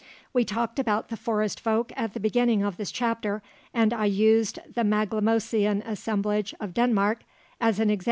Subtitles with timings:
[0.33, 4.57] We talked about the "Forest folk" at the beginning of this chapter, and I used
[4.73, 7.19] the Maglemosian assemblage of Denmark
[7.59, 7.99] as an example.